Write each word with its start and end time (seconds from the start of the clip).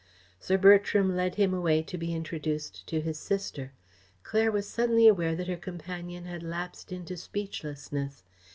Sir 0.39 0.57
Bertram 0.57 1.15
led 1.15 1.35
him 1.35 1.53
away 1.53 1.83
to 1.83 1.95
be 1.95 2.11
introduced 2.11 2.87
to 2.87 3.01
his 3.01 3.19
sister. 3.19 3.71
Claire 4.23 4.51
was 4.51 4.67
suddenly 4.67 5.07
aware 5.07 5.35
that 5.35 5.47
her 5.47 5.55
companion 5.57 6.25
had 6.25 6.41
lapsed 6.41 6.91
into 6.91 7.15
speechlessness. 7.15 8.23